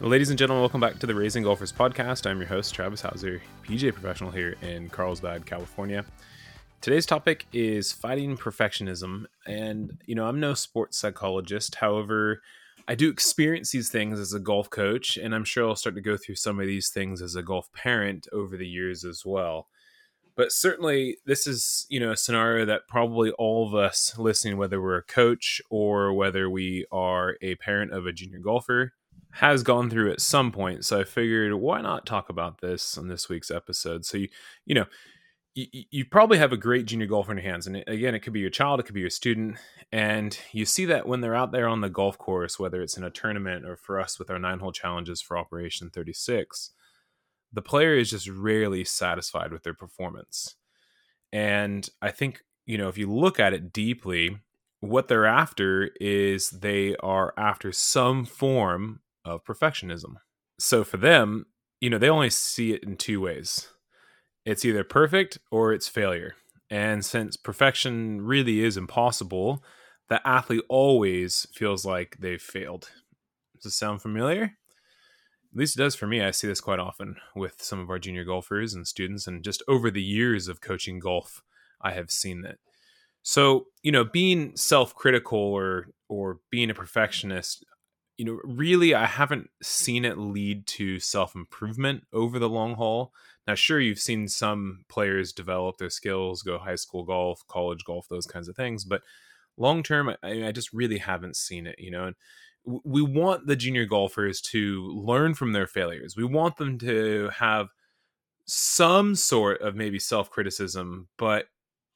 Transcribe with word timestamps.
Ladies 0.00 0.30
and 0.30 0.38
gentlemen, 0.38 0.62
welcome 0.62 0.80
back 0.80 0.98
to 1.00 1.06
the 1.06 1.14
Raising 1.14 1.42
Golfers 1.42 1.72
podcast. 1.72 2.26
I'm 2.26 2.38
your 2.38 2.48
host, 2.48 2.74
Travis 2.74 3.02
Hauser, 3.02 3.42
PGA 3.62 3.92
professional 3.92 4.30
here 4.30 4.56
in 4.62 4.88
Carlsbad, 4.88 5.44
California. 5.44 6.06
Today's 6.80 7.04
topic 7.04 7.44
is 7.52 7.92
fighting 7.92 8.34
perfectionism. 8.34 9.26
And, 9.46 9.98
you 10.06 10.14
know, 10.14 10.24
I'm 10.24 10.40
no 10.40 10.54
sports 10.54 10.96
psychologist. 10.96 11.74
However, 11.74 12.40
I 12.88 12.94
do 12.94 13.10
experience 13.10 13.72
these 13.72 13.90
things 13.90 14.18
as 14.18 14.32
a 14.32 14.40
golf 14.40 14.70
coach, 14.70 15.18
and 15.18 15.34
I'm 15.34 15.44
sure 15.44 15.68
I'll 15.68 15.76
start 15.76 15.96
to 15.96 16.00
go 16.00 16.16
through 16.16 16.36
some 16.36 16.58
of 16.58 16.66
these 16.66 16.88
things 16.88 17.20
as 17.20 17.36
a 17.36 17.42
golf 17.42 17.70
parent 17.74 18.26
over 18.32 18.56
the 18.56 18.66
years 18.66 19.04
as 19.04 19.26
well. 19.26 19.68
But 20.34 20.50
certainly, 20.50 21.18
this 21.26 21.46
is, 21.46 21.84
you 21.90 22.00
know, 22.00 22.12
a 22.12 22.16
scenario 22.16 22.64
that 22.64 22.88
probably 22.88 23.32
all 23.32 23.68
of 23.68 23.74
us 23.74 24.16
listening, 24.16 24.56
whether 24.56 24.80
we're 24.80 24.96
a 24.96 25.02
coach 25.02 25.60
or 25.68 26.14
whether 26.14 26.48
we 26.48 26.86
are 26.90 27.36
a 27.42 27.56
parent 27.56 27.92
of 27.92 28.06
a 28.06 28.12
junior 28.12 28.38
golfer, 28.38 28.94
has 29.32 29.62
gone 29.62 29.90
through 29.90 30.10
at 30.10 30.20
some 30.20 30.52
point. 30.52 30.84
So 30.84 31.00
I 31.00 31.04
figured, 31.04 31.54
why 31.54 31.80
not 31.80 32.06
talk 32.06 32.28
about 32.28 32.60
this 32.60 32.98
on 32.98 33.08
this 33.08 33.28
week's 33.28 33.50
episode? 33.50 34.04
So 34.04 34.18
you, 34.18 34.28
you 34.66 34.74
know, 34.74 34.86
you, 35.54 35.84
you 35.90 36.04
probably 36.04 36.38
have 36.38 36.52
a 36.52 36.56
great 36.56 36.86
junior 36.86 37.06
golfer 37.06 37.32
in 37.32 37.38
your 37.38 37.50
hands, 37.50 37.66
and 37.66 37.82
again, 37.86 38.14
it 38.14 38.20
could 38.20 38.32
be 38.32 38.40
your 38.40 38.50
child, 38.50 38.80
it 38.80 38.84
could 38.84 38.94
be 38.94 39.00
your 39.00 39.10
student, 39.10 39.58
and 39.90 40.38
you 40.52 40.64
see 40.64 40.84
that 40.84 41.06
when 41.08 41.20
they're 41.20 41.34
out 41.34 41.50
there 41.52 41.66
on 41.66 41.80
the 41.80 41.88
golf 41.88 42.16
course, 42.18 42.58
whether 42.58 42.80
it's 42.82 42.96
in 42.96 43.04
a 43.04 43.10
tournament 43.10 43.64
or 43.64 43.76
for 43.76 44.00
us 44.00 44.18
with 44.18 44.30
our 44.30 44.38
nine-hole 44.38 44.72
challenges 44.72 45.20
for 45.20 45.36
Operation 45.36 45.90
Thirty 45.90 46.12
Six, 46.12 46.70
the 47.52 47.62
player 47.62 47.96
is 47.96 48.10
just 48.10 48.28
rarely 48.28 48.84
satisfied 48.84 49.52
with 49.52 49.64
their 49.64 49.74
performance, 49.74 50.54
and 51.32 51.88
I 52.00 52.10
think 52.12 52.44
you 52.64 52.78
know 52.78 52.88
if 52.88 52.96
you 52.96 53.12
look 53.12 53.40
at 53.40 53.52
it 53.52 53.72
deeply 53.72 54.38
what 54.80 55.08
they're 55.08 55.26
after 55.26 55.90
is 56.00 56.50
they 56.50 56.96
are 56.96 57.34
after 57.36 57.70
some 57.70 58.24
form 58.24 59.00
of 59.24 59.44
perfectionism. 59.44 60.14
So 60.58 60.84
for 60.84 60.96
them, 60.96 61.46
you 61.80 61.90
know, 61.90 61.98
they 61.98 62.10
only 62.10 62.30
see 62.30 62.72
it 62.72 62.84
in 62.84 62.96
two 62.96 63.20
ways 63.20 63.68
it's 64.46 64.64
either 64.64 64.84
perfect 64.84 65.38
or 65.50 65.72
it's 65.72 65.88
failure. 65.88 66.34
And 66.70 67.04
since 67.04 67.36
perfection 67.36 68.22
really 68.22 68.60
is 68.60 68.76
impossible, 68.76 69.62
the 70.08 70.26
athlete 70.26 70.64
always 70.68 71.46
feels 71.54 71.84
like 71.84 72.16
they've 72.18 72.40
failed. 72.40 72.90
Does 73.54 73.64
this 73.64 73.74
sound 73.74 74.02
familiar? 74.02 74.44
At 74.44 75.58
least 75.58 75.76
it 75.76 75.82
does 75.82 75.94
for 75.94 76.06
me. 76.06 76.22
I 76.22 76.30
see 76.30 76.46
this 76.46 76.60
quite 76.60 76.78
often 76.78 77.16
with 77.34 77.60
some 77.60 77.80
of 77.80 77.90
our 77.90 77.98
junior 77.98 78.24
golfers 78.24 78.72
and 78.72 78.86
students, 78.86 79.26
and 79.26 79.42
just 79.42 79.62
over 79.68 79.90
the 79.90 80.02
years 80.02 80.48
of 80.48 80.60
coaching 80.60 81.00
golf, 81.00 81.42
I 81.82 81.92
have 81.92 82.10
seen 82.10 82.42
that. 82.42 82.58
So, 83.22 83.66
you 83.82 83.92
know, 83.92 84.04
being 84.04 84.56
self-critical 84.56 85.38
or 85.38 85.88
or 86.08 86.38
being 86.50 86.70
a 86.70 86.74
perfectionist, 86.74 87.64
you 88.20 88.26
know, 88.26 88.38
really, 88.44 88.94
I 88.94 89.06
haven't 89.06 89.48
seen 89.62 90.04
it 90.04 90.18
lead 90.18 90.66
to 90.66 91.00
self 91.00 91.34
improvement 91.34 92.04
over 92.12 92.38
the 92.38 92.50
long 92.50 92.74
haul. 92.74 93.14
Now, 93.46 93.54
sure, 93.54 93.80
you've 93.80 93.98
seen 93.98 94.28
some 94.28 94.84
players 94.90 95.32
develop 95.32 95.78
their 95.78 95.88
skills, 95.88 96.42
go 96.42 96.58
high 96.58 96.74
school 96.74 97.02
golf, 97.02 97.42
college 97.48 97.82
golf, 97.82 98.08
those 98.10 98.26
kinds 98.26 98.46
of 98.46 98.56
things, 98.56 98.84
but 98.84 99.00
long 99.56 99.82
term, 99.82 100.14
I, 100.22 100.48
I 100.48 100.52
just 100.52 100.70
really 100.74 100.98
haven't 100.98 101.34
seen 101.36 101.66
it. 101.66 101.76
You 101.78 101.92
know, 101.92 102.04
and 102.08 102.16
we 102.84 103.00
want 103.00 103.46
the 103.46 103.56
junior 103.56 103.86
golfers 103.86 104.42
to 104.42 104.82
learn 104.88 105.32
from 105.32 105.54
their 105.54 105.66
failures. 105.66 106.14
We 106.14 106.24
want 106.24 106.58
them 106.58 106.76
to 106.80 107.30
have 107.38 107.68
some 108.44 109.14
sort 109.14 109.62
of 109.62 109.76
maybe 109.76 109.98
self 109.98 110.28
criticism, 110.28 111.08
but 111.16 111.46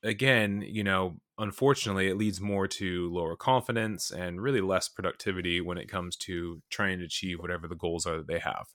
again, 0.03 0.65
you 0.67 0.85
know, 0.85 1.19
unfortunately, 1.39 2.09
it 2.09 2.17
leads 2.17 2.41
more 2.41 2.67
to 2.69 3.13
lower 3.13 3.37
confidence 3.37 4.11
and 4.11 4.41
really 4.41 4.61
less 4.61 4.89
productivity 4.89 5.61
when 5.61 5.79
it 5.79 5.89
comes 5.89 6.17
to 6.17 6.63
trying 6.71 6.99
to 6.99 7.05
achieve 7.05 7.41
whatever 7.41 7.67
the 7.67 7.75
goals 7.75 8.07
are 8.07 8.19
that 8.19 8.29
they 8.29 8.39
have. 8.39 8.67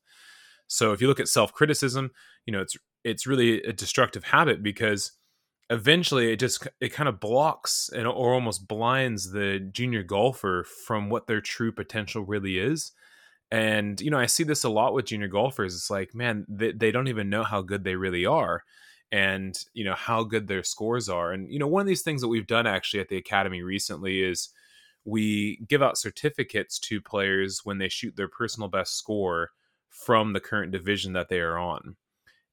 So 0.68 0.92
if 0.92 1.02
you 1.02 1.08
look 1.08 1.20
at 1.20 1.28
self-criticism, 1.28 2.12
you 2.46 2.54
know, 2.54 2.62
it's 2.62 2.76
it's 3.04 3.26
really 3.26 3.62
a 3.64 3.74
destructive 3.74 4.26
habit 4.26 4.62
because 4.62 5.14
eventually 5.70 6.32
it 6.34 6.40
just 6.40 6.68
it 6.82 6.90
kind 6.90 7.08
of 7.10 7.20
blocks 7.20 7.90
and 7.94 8.08
or 8.08 8.34
almost 8.34 8.68
blinds 8.68 9.32
the 9.32 9.60
junior 9.60 10.04
golfer 10.04 10.66
from 10.86 11.10
what 11.10 11.28
their 11.28 11.42
true 11.42 11.72
potential 11.72 12.24
really 12.24 12.58
is. 12.60 12.92
And 13.52 14.00
you 14.00 14.12
know 14.12 14.20
i 14.20 14.28
see 14.28 14.44
this 14.44 14.64
a 14.64 14.70
lot 14.70 14.94
with 14.94 15.06
junior 15.06 15.28
golfers. 15.28 15.76
It's 15.76 15.90
like 15.90 16.14
man 16.14 16.46
they, 16.48 16.72
they 16.72 16.92
don't 16.92 17.08
even 17.08 17.30
know 17.30 17.44
how 17.44 17.62
good 17.62 17.84
they 17.84 17.96
really 17.96 18.26
are 18.26 18.64
and 19.12 19.66
you 19.74 19.84
know 19.84 19.96
how 19.96 20.24
good 20.24 20.48
their 20.48 20.64
scores 20.64 21.10
are 21.10 21.32
and 21.32 21.52
you 21.52 21.58
know 21.58 21.68
one 21.68 21.82
of 21.82 21.88
these 21.88 22.04
things 22.04 22.22
that 22.22 22.28
we've 22.28 22.48
done 22.48 22.68
actually 22.68 23.00
at 23.00 23.10
the 23.10 23.18
academy 23.18 23.62
recently 23.62 24.22
is 24.22 24.50
we 25.06 25.60
give 25.68 25.82
out 25.82 25.98
certificates 25.98 26.80
to 26.80 27.02
players 27.02 27.62
when 27.64 27.78
they 27.78 27.90
shoot 27.90 28.16
their 28.16 28.28
personal 28.28 28.70
best 28.70 28.98
score 28.98 29.50
from 29.90 30.34
the 30.34 30.40
current 30.40 30.72
division 30.72 31.14
that 31.14 31.30
they 31.30 31.40
are 31.40 31.58
on. 31.58 31.96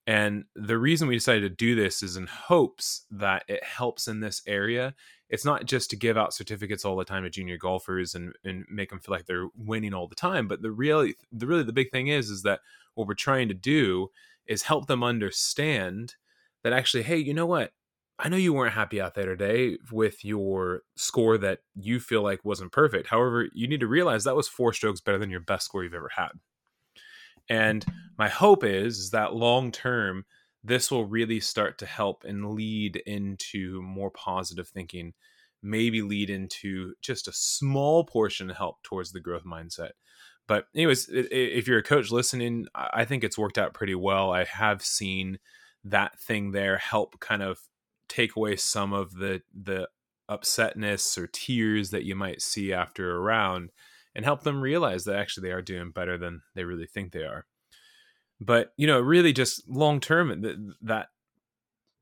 And 0.07 0.45
the 0.55 0.79
reason 0.79 1.09
we 1.09 1.17
decided 1.17 1.43
to 1.43 1.49
do 1.49 1.75
this 1.75 2.03
is 2.03 2.17
in 2.17 2.27
hopes 2.27 3.05
that 3.11 3.45
it 3.49 3.63
helps 3.65 4.07
in 4.07 4.21
this 4.21 4.41
area. 4.47 4.95
It's 5.29 5.45
not 5.45 5.65
just 5.65 5.91
to 5.91 5.97
give 5.97 6.17
out 6.17 6.33
certificates 6.33 6.85
all 6.85 6.97
the 6.97 7.05
time 7.05 7.25
to 7.25 7.31
junior 7.31 7.57
golfers 7.57 8.15
and, 8.15 8.33
and 8.45 8.65
make 8.71 8.91
them 8.91 9.01
feel 9.01 9.15
like 9.15 9.27
they're 9.27 9.49
winning 9.57 9.93
all 9.93 10.07
the 10.07 10.15
time 10.15 10.47
but 10.47 10.63
the 10.63 10.71
really 10.71 11.17
the 11.33 11.49
really 11.49 11.65
the 11.65 11.73
big 11.73 11.91
thing 11.91 12.07
is 12.07 12.31
is 12.31 12.43
that 12.43 12.61
what 12.95 13.09
we're 13.09 13.15
trying 13.15 13.49
to 13.49 13.55
do 13.55 14.09
is 14.47 14.63
help 14.63 14.87
them 14.87 15.03
understand 15.03 16.15
that 16.67 16.73
actually, 16.73 17.05
hey, 17.05 17.17
you 17.17 17.33
know 17.33 17.47
what? 17.47 17.71
I 18.19 18.29
know 18.29 18.37
you 18.37 18.53
weren't 18.53 18.75
happy 18.75 19.01
out 19.01 19.15
there 19.15 19.37
today 19.37 19.79
with 19.93 20.25
your 20.25 20.83
score 20.97 21.39
that 21.39 21.61
you 21.77 22.01
feel 22.01 22.23
like 22.23 22.45
wasn't 22.45 22.73
perfect. 22.73 23.07
However, 23.07 23.47
you 23.55 23.69
need 23.69 23.79
to 23.79 23.87
realize 23.87 24.25
that 24.25 24.35
was 24.35 24.49
four 24.49 24.73
strokes 24.73 25.01
better 25.01 25.19
than 25.19 25.31
your 25.31 25.39
best 25.39 25.67
score 25.67 25.85
you've 25.85 25.95
ever 25.95 26.11
had. 26.17 26.31
And 27.49 27.87
my 28.19 28.29
hope 28.29 28.65
is, 28.65 28.99
is 28.99 29.11
that 29.11 29.33
long 29.37 29.71
term, 29.71 30.25
this 30.65 30.91
will 30.91 31.05
really 31.05 31.39
start 31.39 31.79
to 31.79 31.87
help 31.87 32.25
and 32.25 32.51
lead 32.51 32.97
into 33.07 33.81
more 33.81 34.11
positive 34.11 34.69
thinking, 34.69 35.13
maybe 35.63 36.03
lead 36.03 36.29
into 36.29 36.95
just 37.01 37.29
a 37.29 37.33
small 37.33 38.03
portion 38.03 38.51
of 38.51 38.57
help 38.57 38.83
towards 38.83 39.13
the 39.13 39.21
growth 39.21 39.45
mindset. 39.45 39.91
But, 40.49 40.67
anyways, 40.75 41.09
if 41.13 41.69
you're 41.69 41.79
a 41.79 41.85
coach 41.85 42.11
listening, 42.11 42.67
I 42.75 43.05
think 43.05 43.23
it's 43.23 43.39
worked 43.39 43.57
out 43.57 43.73
pretty 43.73 43.95
well. 43.95 44.33
I 44.33 44.43
have 44.43 44.85
seen 44.85 45.39
that 45.91 46.19
thing 46.19 46.51
there 46.53 46.79
help 46.79 47.19
kind 47.21 47.43
of 47.43 47.61
take 48.09 48.37
away 48.37 48.57
some 48.57 48.93
of 48.93 49.15
the 49.15 49.43
the 49.55 49.89
upsetness 50.31 51.17
or 51.17 51.29
tears 51.29 51.91
that 51.91 52.05
you 52.05 52.17
might 52.17 52.43
see 52.43 52.73
after 52.73 53.15
a 53.15 53.21
round 53.21 53.71
and 54.15 54.25
help 54.25 54.43
them 54.43 54.61
realize 54.61 55.05
that 55.05 55.17
actually 55.17 55.49
they 55.49 55.55
are 55.55 55.63
doing 55.63 55.91
better 55.93 56.19
than 56.19 56.43
they 56.55 56.65
really 56.65 56.87
think 56.87 57.13
they 57.13 57.23
are. 57.23 57.47
But 58.41 58.73
you 58.77 58.87
know 58.87 59.01
really 59.01 59.33
just 59.33 59.69
long 59.69 60.01
term 60.01 60.41
that, 60.43 60.75
that 60.83 61.09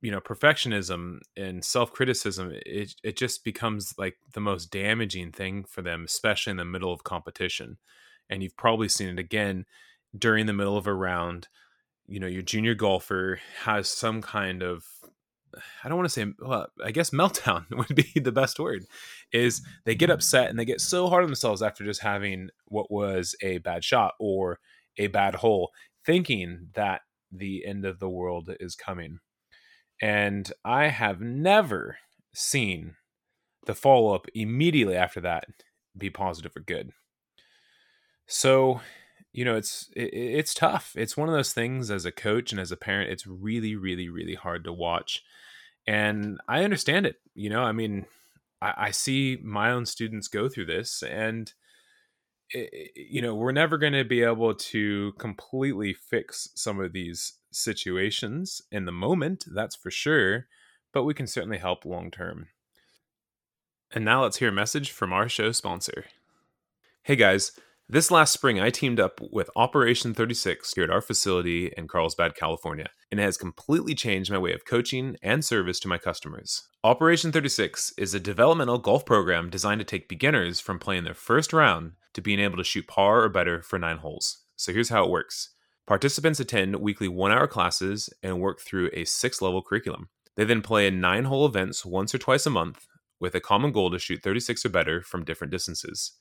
you 0.00 0.10
know 0.10 0.20
perfectionism 0.20 1.18
and 1.36 1.64
self-criticism 1.64 2.52
it, 2.66 2.94
it 3.02 3.16
just 3.16 3.44
becomes 3.44 3.94
like 3.98 4.16
the 4.32 4.40
most 4.40 4.70
damaging 4.70 5.32
thing 5.32 5.64
for 5.64 5.82
them 5.82 6.04
especially 6.04 6.52
in 6.52 6.56
the 6.56 6.64
middle 6.64 6.92
of 6.92 7.04
competition. 7.04 7.78
And 8.30 8.42
you've 8.42 8.56
probably 8.56 8.88
seen 8.88 9.08
it 9.08 9.18
again 9.18 9.66
during 10.16 10.46
the 10.46 10.52
middle 10.54 10.78
of 10.78 10.86
a 10.86 10.94
round 10.94 11.48
you 12.06 12.20
know 12.20 12.26
your 12.26 12.42
junior 12.42 12.74
golfer 12.74 13.40
has 13.64 13.88
some 13.88 14.20
kind 14.20 14.62
of 14.62 14.84
I 15.82 15.88
don't 15.88 15.96
want 15.96 16.08
to 16.08 16.12
say 16.12 16.26
well, 16.40 16.66
I 16.84 16.90
guess 16.90 17.10
meltdown 17.10 17.64
would 17.70 17.94
be 17.94 18.12
the 18.20 18.32
best 18.32 18.58
word. 18.58 18.84
Is 19.32 19.62
they 19.84 19.94
get 19.94 20.06
mm-hmm. 20.06 20.14
upset 20.14 20.50
and 20.50 20.58
they 20.58 20.64
get 20.64 20.80
so 20.80 21.08
hard 21.08 21.22
on 21.22 21.28
themselves 21.28 21.62
after 21.62 21.84
just 21.84 22.02
having 22.02 22.50
what 22.66 22.90
was 22.90 23.34
a 23.42 23.58
bad 23.58 23.84
shot 23.84 24.14
or 24.18 24.58
a 24.98 25.08
bad 25.08 25.36
hole, 25.36 25.70
thinking 26.04 26.68
that 26.74 27.02
the 27.30 27.64
end 27.66 27.84
of 27.84 27.98
the 27.98 28.08
world 28.08 28.50
is 28.60 28.74
coming. 28.74 29.18
And 30.00 30.50
I 30.64 30.88
have 30.88 31.20
never 31.20 31.98
seen 32.34 32.96
the 33.66 33.74
follow 33.74 34.14
up 34.14 34.26
immediately 34.34 34.96
after 34.96 35.20
that 35.20 35.44
be 35.96 36.10
positive 36.10 36.52
or 36.56 36.60
good. 36.60 36.90
So 38.26 38.80
you 39.34 39.44
know 39.44 39.54
it's 39.54 39.90
it, 39.94 40.10
it's 40.14 40.54
tough 40.54 40.94
it's 40.96 41.16
one 41.16 41.28
of 41.28 41.34
those 41.34 41.52
things 41.52 41.90
as 41.90 42.06
a 42.06 42.12
coach 42.12 42.52
and 42.52 42.60
as 42.60 42.72
a 42.72 42.76
parent 42.76 43.10
it's 43.10 43.26
really 43.26 43.76
really 43.76 44.08
really 44.08 44.34
hard 44.34 44.64
to 44.64 44.72
watch 44.72 45.22
and 45.86 46.40
i 46.48 46.64
understand 46.64 47.04
it 47.04 47.16
you 47.34 47.50
know 47.50 47.62
i 47.62 47.72
mean 47.72 48.06
i, 48.62 48.72
I 48.76 48.90
see 48.90 49.38
my 49.42 49.70
own 49.70 49.84
students 49.84 50.28
go 50.28 50.48
through 50.48 50.66
this 50.66 51.02
and 51.02 51.52
it, 52.50 52.92
you 52.96 53.20
know 53.20 53.34
we're 53.34 53.52
never 53.52 53.76
going 53.76 53.92
to 53.92 54.04
be 54.04 54.22
able 54.22 54.54
to 54.54 55.12
completely 55.18 55.92
fix 55.92 56.48
some 56.54 56.80
of 56.80 56.94
these 56.94 57.34
situations 57.54 58.60
in 58.70 58.84
the 58.84 58.92
moment, 58.92 59.44
that's 59.52 59.76
for 59.76 59.90
sure, 59.90 60.46
but 60.92 61.04
we 61.04 61.14
can 61.14 61.26
certainly 61.26 61.58
help 61.58 61.84
long 61.84 62.10
term. 62.10 62.48
And 63.92 64.04
now 64.04 64.24
let's 64.24 64.38
hear 64.38 64.48
a 64.48 64.52
message 64.52 64.90
from 64.90 65.12
our 65.12 65.28
show 65.28 65.52
sponsor. 65.52 66.06
Hey 67.02 67.16
guys, 67.16 67.52
this 67.86 68.10
last 68.10 68.32
spring 68.32 68.58
I 68.58 68.70
teamed 68.70 68.98
up 68.98 69.20
with 69.30 69.50
Operation 69.54 70.14
36 70.14 70.72
here 70.72 70.84
at 70.84 70.90
our 70.90 71.02
facility 71.02 71.70
in 71.76 71.86
Carlsbad, 71.86 72.34
California, 72.34 72.88
and 73.10 73.20
it 73.20 73.24
has 73.24 73.36
completely 73.36 73.94
changed 73.94 74.32
my 74.32 74.38
way 74.38 74.54
of 74.54 74.64
coaching 74.64 75.16
and 75.22 75.44
service 75.44 75.78
to 75.80 75.88
my 75.88 75.98
customers. 75.98 76.62
Operation 76.82 77.30
36 77.30 77.92
is 77.98 78.14
a 78.14 78.20
developmental 78.20 78.78
golf 78.78 79.04
program 79.04 79.50
designed 79.50 79.80
to 79.80 79.84
take 79.84 80.08
beginners 80.08 80.60
from 80.60 80.78
playing 80.78 81.04
their 81.04 81.12
first 81.12 81.52
round 81.52 81.92
to 82.14 82.22
being 82.22 82.40
able 82.40 82.56
to 82.56 82.64
shoot 82.64 82.88
par 82.88 83.22
or 83.22 83.28
better 83.28 83.60
for 83.60 83.78
nine 83.78 83.98
holes. 83.98 84.44
So 84.56 84.72
here's 84.72 84.88
how 84.88 85.04
it 85.04 85.10
works. 85.10 85.50
Participants 85.86 86.40
attend 86.40 86.76
weekly 86.76 87.08
one 87.08 87.32
hour 87.32 87.46
classes 87.46 88.08
and 88.22 88.40
work 88.40 88.60
through 88.60 88.88
a 88.94 89.04
six 89.04 89.42
level 89.42 89.60
curriculum. 89.60 90.08
They 90.36 90.44
then 90.44 90.62
play 90.62 90.86
in 90.86 91.02
nine 91.02 91.24
hole 91.24 91.44
events 91.44 91.84
once 91.84 92.14
or 92.14 92.18
twice 92.18 92.46
a 92.46 92.50
month 92.50 92.86
with 93.20 93.34
a 93.34 93.40
common 93.40 93.72
goal 93.72 93.90
to 93.90 93.98
shoot 93.98 94.22
36 94.22 94.64
or 94.64 94.70
better 94.70 95.02
from 95.02 95.24
different 95.24 95.50
distances. 95.50 96.12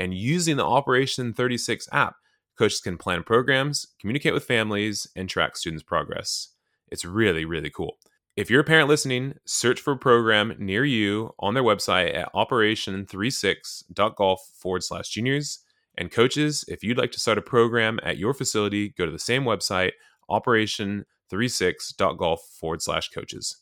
And 0.00 0.14
using 0.14 0.56
the 0.56 0.64
Operation 0.64 1.34
36 1.34 1.86
app, 1.92 2.16
coaches 2.56 2.80
can 2.80 2.96
plan 2.96 3.22
programs, 3.22 3.86
communicate 4.00 4.32
with 4.32 4.46
families, 4.46 5.06
and 5.14 5.28
track 5.28 5.58
students' 5.58 5.82
progress. 5.82 6.54
It's 6.88 7.04
really, 7.04 7.44
really 7.44 7.68
cool. 7.68 7.98
If 8.34 8.48
you're 8.48 8.62
a 8.62 8.64
parent 8.64 8.88
listening, 8.88 9.34
search 9.44 9.78
for 9.78 9.92
a 9.92 9.98
program 9.98 10.54
near 10.58 10.86
you 10.86 11.34
on 11.38 11.52
their 11.52 11.62
website 11.62 12.16
at 12.16 12.32
operation36.golf 12.32 14.40
forward 14.54 14.82
slash 14.82 15.10
juniors. 15.10 15.58
And 15.98 16.10
coaches, 16.10 16.64
if 16.66 16.82
you'd 16.82 16.96
like 16.96 17.12
to 17.12 17.20
start 17.20 17.36
a 17.36 17.42
program 17.42 18.00
at 18.02 18.16
your 18.16 18.32
facility, 18.32 18.88
go 18.88 19.04
to 19.04 19.12
the 19.12 19.18
same 19.18 19.44
website, 19.44 19.92
operation36.golf 20.30 22.40
forward 22.58 22.80
slash 22.80 23.10
coaches. 23.10 23.58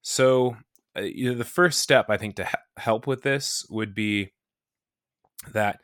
So, 0.00 0.56
uh, 0.96 1.02
you 1.02 1.30
know, 1.30 1.36
the 1.36 1.44
first 1.44 1.80
step 1.80 2.06
I 2.08 2.16
think 2.16 2.36
to 2.36 2.46
ha- 2.46 2.56
help 2.78 3.06
with 3.06 3.20
this 3.20 3.66
would 3.68 3.94
be 3.94 4.32
that 5.52 5.80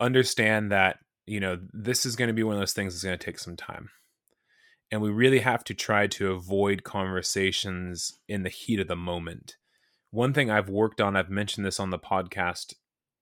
understand 0.00 0.72
that 0.72 0.98
you 1.26 1.40
know 1.40 1.58
this 1.72 2.04
is 2.04 2.16
going 2.16 2.28
to 2.28 2.34
be 2.34 2.42
one 2.42 2.54
of 2.54 2.60
those 2.60 2.72
things 2.72 2.92
that's 2.94 3.04
going 3.04 3.18
to 3.18 3.24
take 3.24 3.38
some 3.38 3.56
time. 3.56 3.90
And 4.90 5.00
we 5.00 5.10
really 5.10 5.40
have 5.40 5.64
to 5.64 5.74
try 5.74 6.06
to 6.08 6.32
avoid 6.32 6.84
conversations 6.84 8.18
in 8.28 8.42
the 8.42 8.50
heat 8.50 8.80
of 8.80 8.88
the 8.88 8.96
moment. 8.96 9.56
One 10.10 10.32
thing 10.32 10.50
i've 10.50 10.68
worked 10.68 11.00
on 11.00 11.16
i've 11.16 11.30
mentioned 11.30 11.66
this 11.66 11.80
on 11.80 11.90
the 11.90 11.98
podcast 11.98 12.74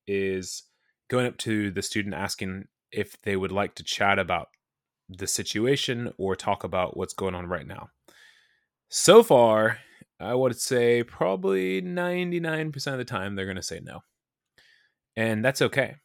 is 0.07 0.65
going 1.09 1.27
up 1.27 1.39
to 1.39 1.71
the 1.71 1.83
student 1.83 2.15
asking 2.15 2.67
if 2.91 3.21
they 3.23 3.37
would 3.37 3.53
like 3.53 3.75
to 3.77 3.85
chat 3.85 4.19
about 4.19 4.49
the 5.09 5.27
situation 5.27 6.13
or 6.19 6.37
talk 6.37 6.65
about 6.65 6.97
what's 6.97 7.15
going 7.15 7.35
on 7.35 7.47
right 7.47 7.67
now. 7.67 7.89
So 8.89 9.23
far 9.23 9.79
i 10.23 10.35
would 10.35 10.59
say 10.59 11.03
probably 11.03 11.83
99% 11.83 12.87
of 12.87 12.99
the 12.99 13.05
time 13.05 13.35
they're 13.35 13.45
going 13.45 13.57
to 13.57 13.63
say 13.63 13.81
no 13.83 14.03
and 15.17 15.45
that's 15.45 15.63
okay. 15.63 15.97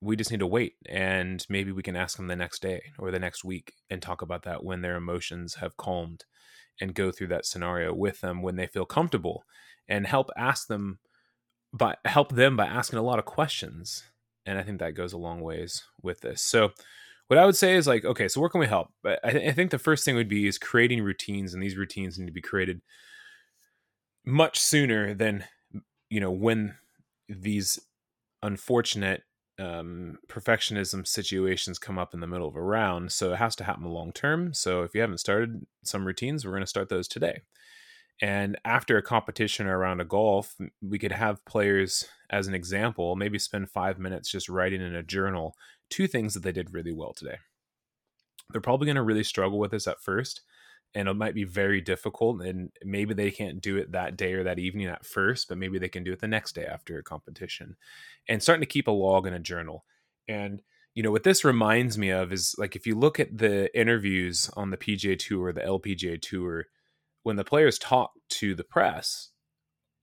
We 0.00 0.16
just 0.16 0.30
need 0.30 0.40
to 0.40 0.46
wait 0.46 0.74
and 0.88 1.44
maybe 1.48 1.72
we 1.72 1.82
can 1.82 1.96
ask 1.96 2.16
them 2.16 2.28
the 2.28 2.36
next 2.36 2.62
day 2.62 2.82
or 2.98 3.10
the 3.10 3.18
next 3.18 3.44
week 3.44 3.72
and 3.90 4.00
talk 4.00 4.22
about 4.22 4.44
that 4.44 4.62
when 4.62 4.82
their 4.82 4.96
emotions 4.96 5.56
have 5.56 5.76
calmed 5.76 6.24
and 6.80 6.94
go 6.94 7.10
through 7.10 7.26
that 7.28 7.46
scenario 7.46 7.92
with 7.92 8.20
them 8.20 8.40
when 8.40 8.56
they 8.56 8.68
feel 8.68 8.84
comfortable 8.84 9.44
and 9.88 10.06
help 10.06 10.30
ask 10.36 10.68
them 10.68 11.00
by 11.72 11.96
help 12.04 12.32
them 12.34 12.56
by 12.56 12.66
asking 12.66 12.98
a 12.98 13.02
lot 13.02 13.18
of 13.18 13.24
questions. 13.24 14.04
And 14.46 14.58
I 14.58 14.62
think 14.62 14.78
that 14.78 14.94
goes 14.94 15.12
a 15.12 15.18
long 15.18 15.40
ways 15.40 15.84
with 16.02 16.20
this. 16.20 16.42
So 16.42 16.70
what 17.26 17.38
I 17.38 17.44
would 17.44 17.56
say 17.56 17.74
is 17.74 17.86
like, 17.86 18.04
okay, 18.04 18.26
so 18.28 18.40
where 18.40 18.48
can 18.48 18.60
we 18.60 18.66
help? 18.66 18.88
I, 19.04 19.30
th- 19.30 19.50
I 19.50 19.52
think 19.52 19.70
the 19.70 19.78
first 19.78 20.04
thing 20.04 20.14
would 20.16 20.28
be 20.28 20.46
is 20.46 20.58
creating 20.58 21.02
routines, 21.02 21.52
and 21.52 21.62
these 21.62 21.76
routines 21.76 22.18
need 22.18 22.26
to 22.26 22.32
be 22.32 22.40
created 22.40 22.80
much 24.24 24.58
sooner 24.58 25.14
than 25.14 25.44
you 26.10 26.20
know 26.20 26.30
when 26.30 26.74
these 27.28 27.78
unfortunate 28.42 29.22
um, 29.58 30.18
perfectionism 30.28 31.06
situations 31.06 31.78
come 31.78 31.98
up 31.98 32.14
in 32.14 32.20
the 32.20 32.26
middle 32.26 32.48
of 32.48 32.54
a 32.54 32.62
round. 32.62 33.12
So 33.12 33.32
it 33.32 33.38
has 33.38 33.56
to 33.56 33.64
happen 33.64 33.84
long 33.84 34.12
term. 34.12 34.54
So 34.54 34.82
if 34.82 34.94
you 34.94 35.00
haven't 35.00 35.18
started 35.18 35.66
some 35.84 36.06
routines, 36.06 36.44
we're 36.44 36.52
going 36.52 36.62
to 36.62 36.66
start 36.66 36.88
those 36.88 37.08
today. 37.08 37.42
And 38.20 38.56
after 38.64 38.96
a 38.96 39.02
competition 39.02 39.66
or 39.66 39.78
around 39.78 40.00
a 40.00 40.04
golf, 40.04 40.54
we 40.82 40.98
could 40.98 41.12
have 41.12 41.44
players, 41.44 42.04
as 42.30 42.48
an 42.48 42.54
example, 42.54 43.14
maybe 43.14 43.38
spend 43.38 43.70
five 43.70 43.98
minutes 43.98 44.30
just 44.30 44.48
writing 44.48 44.80
in 44.80 44.94
a 44.94 45.02
journal 45.02 45.54
two 45.90 46.06
things 46.06 46.34
that 46.34 46.42
they 46.42 46.52
did 46.52 46.74
really 46.74 46.92
well 46.92 47.12
today. 47.12 47.38
They're 48.50 48.60
probably 48.60 48.86
going 48.86 48.96
to 48.96 49.02
really 49.02 49.24
struggle 49.24 49.58
with 49.58 49.70
this 49.70 49.86
at 49.86 50.02
first 50.02 50.42
and 50.94 51.08
it 51.08 51.14
might 51.14 51.34
be 51.34 51.44
very 51.44 51.80
difficult 51.80 52.42
and 52.42 52.70
maybe 52.82 53.14
they 53.14 53.30
can't 53.30 53.60
do 53.60 53.76
it 53.76 53.92
that 53.92 54.16
day 54.16 54.32
or 54.32 54.44
that 54.44 54.58
evening 54.58 54.86
at 54.86 55.04
first 55.04 55.48
but 55.48 55.58
maybe 55.58 55.78
they 55.78 55.88
can 55.88 56.04
do 56.04 56.12
it 56.12 56.20
the 56.20 56.28
next 56.28 56.54
day 56.54 56.64
after 56.64 56.98
a 56.98 57.02
competition 57.02 57.76
and 58.28 58.42
starting 58.42 58.62
to 58.62 58.66
keep 58.66 58.88
a 58.88 58.92
log 58.92 59.26
in 59.26 59.34
a 59.34 59.38
journal 59.38 59.84
and 60.26 60.62
you 60.94 61.02
know 61.02 61.10
what 61.10 61.22
this 61.22 61.44
reminds 61.44 61.96
me 61.96 62.10
of 62.10 62.32
is 62.32 62.54
like 62.58 62.74
if 62.74 62.86
you 62.86 62.94
look 62.94 63.20
at 63.20 63.36
the 63.36 63.76
interviews 63.78 64.50
on 64.56 64.70
the 64.70 64.76
PGA 64.76 65.18
tour 65.18 65.52
the 65.52 65.60
LPGA 65.60 66.20
tour 66.20 66.66
when 67.22 67.36
the 67.36 67.44
players 67.44 67.78
talk 67.78 68.12
to 68.30 68.54
the 68.54 68.64
press 68.64 69.30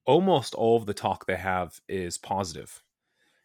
almost 0.06 0.54
all 0.54 0.78
of 0.78 0.86
the 0.86 0.94
talk 0.94 1.26
they 1.26 1.36
have 1.36 1.80
is 1.90 2.18
positive. 2.18 2.84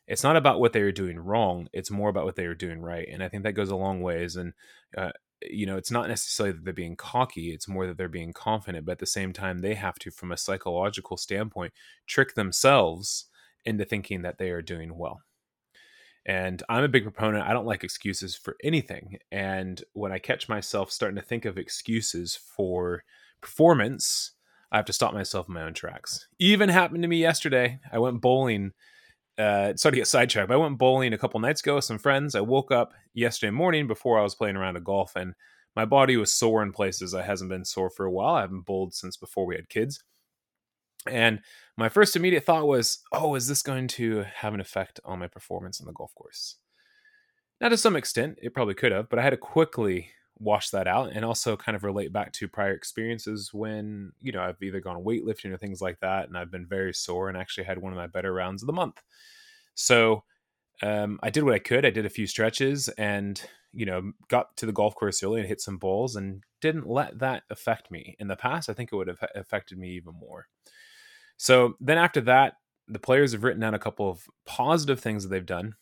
It's 0.07 0.23
not 0.23 0.37
about 0.37 0.61
what 0.61 0.73
they 0.73 0.81
are 0.81 0.93
doing 0.93 1.19
wrong 1.19 1.69
it's 1.73 1.91
more 1.91 2.11
about 2.11 2.25
what 2.25 2.37
they 2.37 2.47
are 2.47 2.55
doing 2.55 2.81
right 2.83 3.09
and 3.11 3.23
i 3.23 3.29
think 3.29 3.45
that 3.45 3.53
goes 3.53 3.71
a 3.71 3.77
long 3.77 4.01
ways 4.01 4.35
and 4.35 4.53
uh, 4.99 5.13
you 5.43 5.67
know, 5.67 5.77
it's 5.77 5.91
not 5.91 6.09
necessarily 6.09 6.53
that 6.53 6.65
they're 6.65 6.73
being 6.73 6.97
cocky, 6.97 7.53
it's 7.53 7.69
more 7.69 7.87
that 7.87 7.97
they're 7.97 8.09
being 8.09 8.33
confident, 8.33 8.85
but 8.87 8.93
at 8.93 8.99
the 8.99 9.07
same 9.07 9.33
time, 9.33 9.59
they 9.59 9.75
have 9.75 9.99
to, 10.01 10.11
from 10.11 10.33
a 10.33 10.37
psychological 10.37 11.17
standpoint, 11.17 11.73
trick 12.07 12.35
themselves 12.35 13.27
into 13.65 13.85
thinking 13.85 14.23
that 14.23 14.39
they 14.39 14.51
are 14.51 14.63
doing 14.63 14.97
well. 14.97 15.21
And 16.27 16.63
I'm 16.69 16.85
a 16.85 16.89
big 16.89 17.05
proponent. 17.05 17.47
I 17.47 17.53
don't 17.53 17.67
like 17.67 17.83
excuses 17.83 18.37
for 18.37 18.57
anything. 18.63 19.19
And 19.33 19.83
when 19.95 20.13
I 20.13 20.19
catch 20.19 20.49
myself 20.49 20.91
starting 20.91 21.17
to 21.17 21.23
think 21.23 21.45
of 21.45 21.57
excuses 21.57 22.37
for 22.37 23.05
performance, 23.41 24.33
I 24.71 24.77
have 24.77 24.85
to 24.87 24.93
stop 24.93 25.15
myself 25.15 25.49
in 25.49 25.55
my 25.55 25.63
own 25.63 25.75
tracks. 25.75 26.29
Even 26.39 26.69
happened 26.69 27.03
to 27.03 27.09
me 27.09 27.19
yesterday. 27.19 27.81
I 27.91 27.99
went 27.99 28.21
bowling 28.21 28.73
uh, 29.41 29.77
sorry 29.77 29.93
to 29.93 29.97
get 29.97 30.07
sidetracked, 30.07 30.49
but 30.49 30.55
I 30.55 30.59
went 30.59 30.79
bowling 30.79 31.13
a 31.13 31.19
couple 31.19 31.41
nights 31.41 31.61
ago 31.61 31.77
with 31.77 31.85
some 31.85 31.99
friends. 31.99 32.35
I 32.35 32.41
woke 32.41 32.71
up 32.71 32.93
yesterday 33.15 33.51
morning 33.51 33.87
before 33.87 34.19
I 34.19 34.23
was 34.23 34.35
playing 34.35 34.57
around 34.57 34.77
a 34.77 34.81
golf, 34.81 35.17
and 35.17 35.35
my 35.75 35.85
body 35.85 36.17
was 36.17 36.33
sore 36.33 36.63
in 36.63 36.73
places 36.73 37.15
I 37.15 37.23
hasn't 37.23 37.51
been 37.51 37.65
sore 37.65 37.91
for 37.91 38.05
a 38.05 38.11
while. 38.11 38.35
I 38.35 38.43
haven't 38.43 38.67
bowled 38.67 38.95
since 38.95 39.17
before 39.17 39.47
we 39.47 39.57
had 39.57 39.69
kids. 39.69 40.03
And 41.07 41.41
my 41.77 41.89
first 41.89 42.17
immediate 42.17 42.45
thought 42.45 42.67
was, 42.67 42.99
oh, 43.13 43.35
is 43.35 43.49
this 43.49 43.63
going 43.63 43.89
to 43.89 44.25
have 44.35 44.53
an 44.53 44.61
effect 44.61 45.01
on 45.05 45.19
my 45.19 45.29
performance 45.29 45.81
on 45.81 45.87
the 45.87 45.93
golf 45.93 46.15
course? 46.15 46.57
Now, 47.61 47.69
to 47.69 47.77
some 47.77 47.97
extent, 47.97 48.39
it 48.43 48.53
probably 48.53 48.75
could 48.75 48.93
have, 48.93 49.09
but 49.09 49.19
I 49.19 49.23
had 49.23 49.31
to 49.31 49.37
quickly 49.37 50.11
wash 50.41 50.71
that 50.71 50.89
out 50.89 51.13
and 51.13 51.25
also 51.25 51.57
kind 51.57 51.77
of 51.77 51.85
relate 51.85 52.13
back 52.13 52.33
to 52.33 52.49
prior 52.49 52.73
experiences 52.73 53.51
when, 53.53 54.11
you 54.21 54.33
know, 54.33 54.43
I've 54.43 54.63
either 54.63 54.81
gone 54.81 55.05
weightlifting 55.05 55.53
or 55.53 55.59
things 55.59 55.83
like 55.83 56.01
that, 56.01 56.29
and 56.29 56.37
I've 56.37 56.51
been 56.51 56.67
very 56.67 56.95
sore 56.95 57.29
and 57.29 57.37
actually 57.37 57.65
had 57.65 57.79
one 57.79 57.93
of 57.93 57.99
my 57.99 58.07
better 58.07 58.33
rounds 58.33 58.63
of 58.63 58.67
the 58.67 58.73
month. 58.73 59.01
So 59.75 60.25
um, 60.83 61.21
I 61.23 61.31
did 61.31 61.45
what 61.45 61.55
I 61.55 61.59
could. 61.59 61.85
I 61.85 61.91
did 61.91 62.07
a 62.07 62.11
few 62.11 62.27
stretches 62.27 62.89
and, 62.91 63.41
you 63.73 63.85
know, 63.85 64.13
got 64.29 64.57
to 64.57 64.67
the 64.67 64.73
golf 64.73 64.95
course 64.95 65.23
early 65.23 65.41
and 65.41 65.49
hit 65.49 65.61
some 65.61 65.77
balls 65.77 66.17
and 66.17 66.43
didn't 66.61 66.89
let 66.89 67.19
that 67.19 67.43
affect 67.51 67.91
me. 67.91 68.17
In 68.19 68.29
the 68.29 68.37
past, 68.37 68.71
I 68.71 68.73
think 68.73 68.91
it 68.91 68.97
would 68.97 69.09
have 69.09 69.23
affected 69.35 69.79
me 69.79 69.91
even 69.91 70.15
more. 70.15 70.47
So 71.37 71.75
then 71.81 71.99
after 71.99 72.23
that, 72.23 72.55
the 72.89 72.99
players 72.99 73.33
have 73.33 73.45
written 73.45 73.61
down 73.61 73.75
a 73.75 73.79
couple 73.79 74.11
of 74.11 74.25
positive 74.47 75.01
things 75.01 75.23
that 75.23 75.29
they've 75.29 75.45
done. 75.47 75.75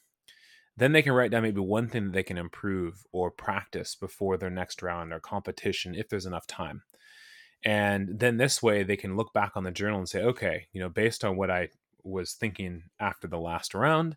Then 0.78 0.92
they 0.92 1.02
can 1.02 1.12
write 1.12 1.32
down 1.32 1.42
maybe 1.42 1.60
one 1.60 1.88
thing 1.88 2.04
that 2.04 2.12
they 2.12 2.22
can 2.22 2.38
improve 2.38 3.04
or 3.10 3.32
practice 3.32 3.96
before 3.96 4.36
their 4.36 4.48
next 4.48 4.80
round 4.80 5.12
or 5.12 5.18
competition 5.18 5.96
if 5.96 6.08
there's 6.08 6.26
enough 6.26 6.46
time. 6.46 6.82
And 7.64 8.20
then 8.20 8.36
this 8.36 8.62
way 8.62 8.84
they 8.84 8.96
can 8.96 9.16
look 9.16 9.32
back 9.32 9.56
on 9.56 9.64
the 9.64 9.72
journal 9.72 9.98
and 9.98 10.08
say, 10.08 10.22
okay, 10.22 10.68
you 10.72 10.80
know, 10.80 10.88
based 10.88 11.24
on 11.24 11.36
what 11.36 11.50
I 11.50 11.70
was 12.04 12.34
thinking 12.34 12.84
after 13.00 13.26
the 13.26 13.40
last 13.40 13.74
round, 13.74 14.16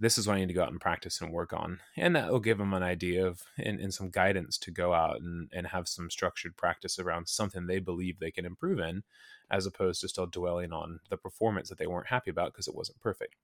this 0.00 0.16
is 0.16 0.26
what 0.26 0.36
I 0.36 0.40
need 0.40 0.48
to 0.48 0.54
go 0.54 0.62
out 0.62 0.70
and 0.70 0.80
practice 0.80 1.20
and 1.20 1.30
work 1.30 1.52
on. 1.52 1.80
And 1.94 2.16
that 2.16 2.32
will 2.32 2.40
give 2.40 2.56
them 2.56 2.72
an 2.72 2.82
idea 2.82 3.26
of 3.26 3.42
and, 3.58 3.78
and 3.78 3.92
some 3.92 4.08
guidance 4.08 4.56
to 4.58 4.70
go 4.70 4.94
out 4.94 5.20
and, 5.20 5.50
and 5.52 5.66
have 5.66 5.88
some 5.88 6.08
structured 6.08 6.56
practice 6.56 6.98
around 6.98 7.28
something 7.28 7.66
they 7.66 7.80
believe 7.80 8.18
they 8.18 8.30
can 8.30 8.46
improve 8.46 8.78
in, 8.78 9.02
as 9.50 9.66
opposed 9.66 10.00
to 10.00 10.08
still 10.08 10.26
dwelling 10.26 10.72
on 10.72 11.00
the 11.10 11.18
performance 11.18 11.68
that 11.68 11.76
they 11.76 11.86
weren't 11.86 12.06
happy 12.06 12.30
about 12.30 12.52
because 12.54 12.66
it 12.66 12.74
wasn't 12.74 12.98
perfect. 12.98 13.34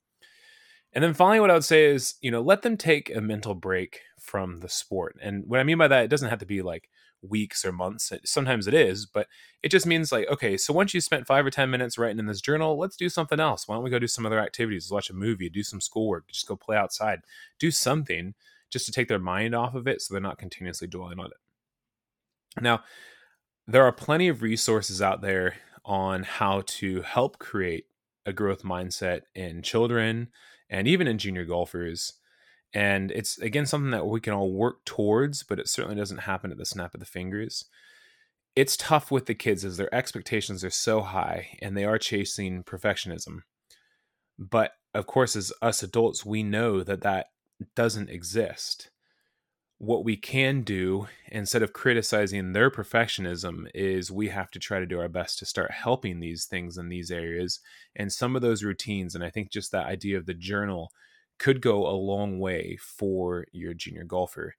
And 0.95 1.03
then 1.03 1.13
finally, 1.13 1.41
what 1.41 1.51
I 1.51 1.55
would 1.55 1.65
say 1.65 1.87
is, 1.87 2.15
you 2.21 2.31
know, 2.31 2.41
let 2.41 2.63
them 2.63 2.77
take 2.77 3.15
a 3.15 3.21
mental 3.21 3.55
break 3.55 4.01
from 4.21 4.61
the 4.61 4.69
sport. 4.69 5.17
And 5.21 5.45
what 5.47 5.59
I 5.59 5.65
mean 5.65 5.79
by 5.79 5.89
that, 5.89 6.05
it 6.05 6.09
doesn't 6.09 6.31
have 6.31 6.39
to 6.39 6.47
be 6.47 6.63
like 6.63 6.89
weeks 7.21 7.65
or 7.65 7.73
months. 7.73 8.13
Sometimes 8.25 8.69
it 8.69 8.75
is, 8.75 9.07
but 9.07 9.27
it 9.63 9.71
just 9.71 9.87
means 9.87 10.13
like, 10.13 10.29
okay, 10.29 10.57
so 10.57 10.73
once 10.73 10.95
you 10.95 11.01
spent 11.01 11.27
five 11.27 11.45
or 11.45 11.51
10 11.51 11.69
minutes 11.69 11.99
writing 11.99 12.21
in 12.21 12.27
this 12.27 12.41
journal, 12.41 12.79
let's 12.79 12.97
do 12.97 13.09
something 13.09 13.41
else. 13.41 13.67
Why 13.67 13.75
don't 13.75 13.83
we 13.83 13.91
go 13.91 13.99
do 13.99 14.07
some 14.07 14.25
other 14.25 14.39
activities? 14.39 14.91
Watch 14.91 15.11
a 15.11 15.15
movie, 15.15 15.49
do 15.49 15.65
some 15.65 15.81
schoolwork, 15.81 16.29
just 16.29 16.47
go 16.47 16.55
play 16.55 16.77
outside, 16.77 17.21
do 17.59 17.73
something 17.73 18.35
just 18.71 18.87
to 18.87 18.93
take 18.93 19.09
their 19.09 19.19
mind 19.19 19.55
off 19.55 19.75
of 19.75 19.89
it 19.89 20.01
so 20.01 20.15
they're 20.15 20.21
not 20.21 20.39
continuously 20.39 20.87
dwelling 20.87 21.19
on 21.19 21.27
it. 21.27 22.61
Now, 22.61 22.85
there 23.67 23.85
are 23.85 23.93
plenty 23.93 24.29
of 24.29 24.43
resources 24.43 25.03
out 25.03 25.23
there 25.23 25.55
on 25.85 26.23
how 26.23 26.63
to 26.67 27.03
help 27.03 27.39
create 27.39 27.87
a 28.27 28.33
growth 28.33 28.63
mindset 28.63 29.23
in 29.35 29.63
children 29.63 30.29
and 30.75 30.89
even 30.89 31.07
in 31.07 31.19
junior 31.19 31.45
golfers. 31.45 32.15
And 32.73 33.13
it's 33.13 33.39
again 33.39 33.65
something 33.65 33.93
that 33.93 34.07
we 34.07 34.21
can 34.21 34.33
all 34.33 34.53
work 34.53 34.85
towards, 34.85 35.45
but 35.45 35.61
it 35.61 35.69
certainly 35.69 35.97
doesn't 35.97 36.19
happen 36.19 36.51
at 36.51 36.59
the 36.59 36.67
snap 36.67 36.95
of 36.95 37.01
the 37.01 37.07
fingers. 37.07 37.67
It's 38.57 38.77
tough 38.77 39.11
with 39.11 39.27
the 39.27 39.35
kids 39.35 39.65
as 39.65 39.77
their 39.77 39.95
expectations 39.95 40.65
are 40.65 40.71
so 40.71 41.01
high 41.01 41.57
and 41.63 41.77
they 41.77 41.85
are 41.85 41.99
chasing 41.99 42.65
perfectionism. 42.65 43.43
But 44.37 44.73
of 44.93 45.07
course, 45.07 45.37
as 45.37 45.53
us 45.63 45.83
adults, 45.83 46.27
we 46.27 46.43
know 46.43 46.83
that 46.83 47.03
that 47.03 47.27
doesn't 47.77 48.11
exist 48.11 48.91
what 49.85 50.05
we 50.05 50.17
can 50.17 50.63
do 50.63 51.07
instead 51.31 51.63
of 51.63 51.73
criticizing 51.73 52.53
their 52.53 52.71
perfectionism 52.71 53.69
is 53.75 54.11
we 54.11 54.29
have 54.29 54.51
to 54.51 54.59
try 54.59 54.79
to 54.79 54.87
do 54.87 54.99
our 54.99 55.09
best 55.09 55.39
to 55.39 55.45
start 55.45 55.71
helping 55.71 56.21
these 56.21 56.47
things 56.47 56.79
in 56.79 56.89
these 56.89 57.11
areas. 57.11 57.61
And 57.95 58.13
some 58.13 58.35
of 58.35 58.43
those 58.43 58.65
routines 58.65 59.15
and 59.15 59.23
i 59.23 59.31
think 59.31 59.51
just 59.51 59.73
that 59.73 59.87
idea 59.87 60.17
of 60.17 60.27
the 60.27 60.35
journal 60.35 60.91
could 61.39 61.61
go 61.61 61.87
a 61.87 61.93
long 61.93 62.39
way 62.39 62.79
for 62.81 63.47
your 63.53 63.75
junior 63.75 64.05
golfer. 64.05 64.55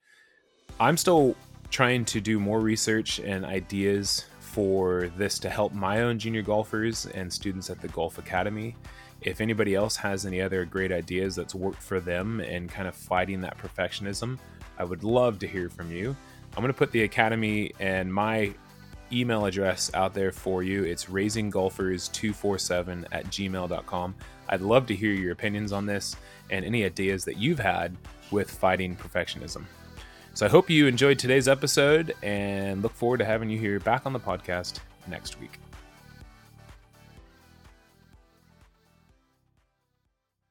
I'm 0.79 0.97
still 0.97 1.35
trying 1.71 2.05
to 2.05 2.21
do 2.21 2.39
more 2.39 2.59
research 2.59 3.19
and 3.19 3.45
ideas 3.45 4.25
for 4.39 5.09
this 5.17 5.39
to 5.39 5.49
help 5.49 5.73
my 5.73 6.01
own 6.01 6.19
junior 6.19 6.41
golfers 6.41 7.05
and 7.07 7.31
students 7.31 7.69
at 7.69 7.81
the 7.81 7.87
golf 7.87 8.17
academy. 8.17 8.75
If 9.21 9.41
anybody 9.41 9.73
else 9.73 9.95
has 9.95 10.25
any 10.25 10.41
other 10.41 10.65
great 10.65 10.91
ideas 10.91 11.35
that's 11.35 11.55
worked 11.55 11.81
for 11.81 11.99
them 11.99 12.41
and 12.41 12.69
kind 12.69 12.87
of 12.87 12.95
fighting 12.95 13.41
that 13.41 13.57
perfectionism 13.57 14.37
I 14.77 14.83
would 14.83 15.03
love 15.03 15.39
to 15.39 15.47
hear 15.47 15.69
from 15.69 15.91
you. 15.91 16.15
I'm 16.55 16.61
going 16.61 16.73
to 16.73 16.77
put 16.77 16.91
the 16.91 17.03
Academy 17.03 17.71
and 17.79 18.13
my 18.13 18.53
email 19.11 19.45
address 19.45 19.91
out 19.93 20.13
there 20.13 20.31
for 20.31 20.63
you. 20.63 20.83
It's 20.83 21.05
raisinggolfers247 21.05 23.05
at 23.11 23.25
gmail.com. 23.25 24.15
I'd 24.49 24.61
love 24.61 24.87
to 24.87 24.95
hear 24.95 25.11
your 25.11 25.31
opinions 25.31 25.71
on 25.71 25.85
this 25.85 26.15
and 26.49 26.65
any 26.65 26.85
ideas 26.85 27.25
that 27.25 27.37
you've 27.37 27.59
had 27.59 27.95
with 28.31 28.49
fighting 28.49 28.95
perfectionism. 28.95 29.65
So 30.33 30.45
I 30.45 30.49
hope 30.49 30.69
you 30.69 30.87
enjoyed 30.87 31.17
today's 31.17 31.47
episode 31.47 32.13
and 32.21 32.81
look 32.81 32.93
forward 32.93 33.19
to 33.19 33.25
having 33.25 33.49
you 33.49 33.57
here 33.57 33.79
back 33.79 34.05
on 34.05 34.13
the 34.13 34.19
podcast 34.19 34.79
next 35.07 35.39
week. 35.39 35.64